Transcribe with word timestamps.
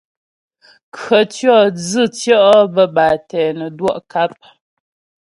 Khətʉɔ̌ 0.99 1.61
dzʉtʉɔ' 1.77 2.43
bə́́ 2.73 2.87
bâ 2.95 3.05
tɛ 3.29 3.41
nə́ 3.57 3.69
dwɔ' 3.77 3.97
kap. 4.11 4.31